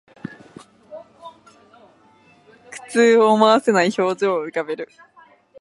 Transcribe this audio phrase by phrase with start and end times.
[2.71, 4.89] 苦痛を思わせない表情を浮かべる